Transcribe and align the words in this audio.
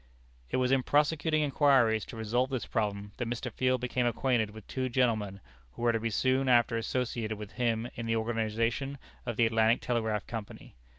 It 0.49 0.57
was 0.57 0.71
in 0.71 0.81
prosecuting 0.81 1.43
inquiries 1.43 2.05
to 2.05 2.17
resolve 2.17 2.49
this 2.49 2.65
problem, 2.65 3.11
that 3.17 3.27
Mr. 3.29 3.51
Field 3.51 3.81
became 3.81 4.07
acquainted 4.07 4.49
with 4.49 4.65
two 4.65 4.89
gentlemen 4.89 5.41
who 5.73 5.83
were 5.83 5.91
to 5.91 5.99
be 5.99 6.09
soon 6.09 6.49
after 6.49 6.75
associated 6.75 7.37
with 7.37 7.51
him 7.51 7.87
in 7.93 8.07
the 8.07 8.15
organization 8.15 8.97
of 9.27 9.37
the 9.37 9.45
Atlantic 9.45 9.79
Telegraph 9.79 10.25
Company. 10.25 10.73